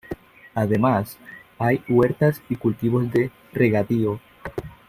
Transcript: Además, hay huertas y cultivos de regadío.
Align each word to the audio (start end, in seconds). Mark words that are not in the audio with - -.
Además, 0.55 1.19
hay 1.59 1.83
huertas 1.87 2.41
y 2.49 2.55
cultivos 2.55 3.11
de 3.11 3.29
regadío. 3.53 4.19